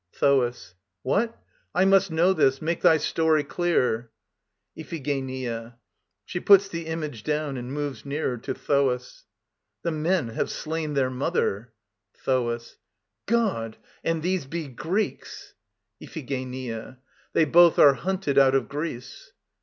[0.13, 0.73] THOAS.
[1.03, 1.39] What?
[1.75, 2.59] I must know this.
[2.59, 4.09] Make thy story clear.
[4.75, 5.77] IPHIGENIA.
[6.25, 9.25] (she puts the image down and moves nearer to thoas.)
[9.83, 11.73] The men have slain their mother.
[12.23, 12.77] THOAS.
[13.27, 13.77] God!
[14.03, 15.53] And these Be Greeks!
[16.01, 16.97] IPHIGENIA
[17.33, 19.33] They both are hunted out of Greece.